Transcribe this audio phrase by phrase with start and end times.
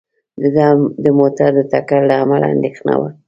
[0.41, 0.67] د ده
[1.03, 3.09] د موټر د ټکر له امله اندېښنه وه.